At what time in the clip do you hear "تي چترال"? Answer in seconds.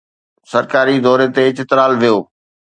1.35-1.91